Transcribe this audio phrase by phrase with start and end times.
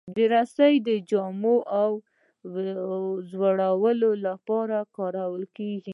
[0.33, 1.55] رسۍ د جامو
[2.53, 5.89] وځړولو لپاره کارېږي.